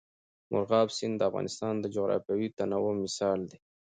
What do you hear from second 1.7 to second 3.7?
د جغرافیوي تنوع مثال دی.